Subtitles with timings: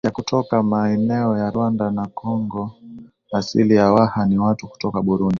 [0.05, 2.71] ya kutoka maeneo ya Rwanda na Kongo
[3.33, 5.29] Asili ya Waha ni watu kutoka Burundi